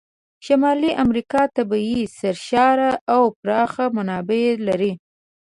[0.45, 4.91] شمالي امریکا طبیعي سرشاره او پراخه منابع لري.